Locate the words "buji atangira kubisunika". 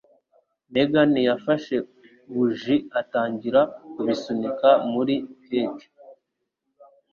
2.33-4.69